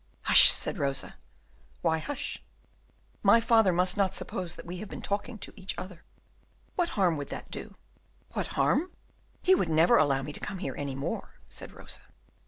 "Hush," 0.23 0.49
said 0.49 0.79
Rosa. 0.79 1.13
"Why 1.83 1.99
hush?" 1.99 2.43
"My 3.21 3.39
father 3.39 3.71
must 3.71 3.97
not 3.97 4.15
suppose 4.15 4.55
that 4.55 4.65
we 4.65 4.77
have 4.77 4.89
been 4.89 5.03
talking 5.03 5.37
to 5.37 5.53
each 5.55 5.77
other." 5.77 6.03
"What 6.75 6.97
harm 6.97 7.17
would 7.17 7.27
that 7.29 7.51
do?" 7.51 7.75
"What 8.31 8.47
harm? 8.57 8.89
He 9.43 9.53
would 9.53 9.69
never 9.69 9.99
allow 9.99 10.23
me 10.23 10.33
to 10.33 10.39
come 10.39 10.57
here 10.57 10.73
any 10.75 10.95
more," 10.95 11.35
said 11.49 11.71
Rosa. 11.71 12.01